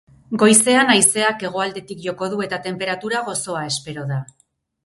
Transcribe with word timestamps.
Goizean 0.43 0.89
haizeak 0.93 1.45
hegoaldetik 1.49 2.01
joko 2.07 2.31
du 2.33 2.41
eta 2.47 2.61
tenperatura 2.65 3.23
gozoa 3.31 3.63
espero 3.75 4.09
da. 4.15 4.19